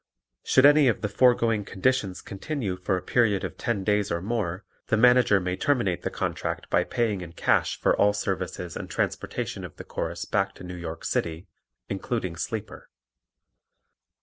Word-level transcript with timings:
Should 0.43 0.65
any 0.65 0.87
of 0.87 1.01
the 1.01 1.07
foregoing 1.09 1.63
conditions 1.63 2.23
continue 2.23 2.75
for 2.75 2.97
a 2.97 3.03
period 3.03 3.43
of 3.43 3.55
ten 3.55 3.83
days 3.83 4.11
or 4.11 4.19
more 4.19 4.65
the 4.87 4.97
Manager 4.97 5.39
may 5.39 5.55
terminate 5.55 6.01
the 6.01 6.09
contract 6.09 6.67
by 6.71 6.83
paying 6.83 7.21
in 7.21 7.33
cash 7.33 7.79
for 7.79 7.95
all 7.95 8.11
services 8.11 8.75
and 8.75 8.89
transportation 8.89 9.63
of 9.63 9.75
the 9.75 9.83
Chorus 9.83 10.25
back 10.25 10.55
to 10.55 10.63
New 10.63 10.73
York 10.75 11.05
City, 11.05 11.45
including 11.87 12.35
sleeper. 12.35 12.89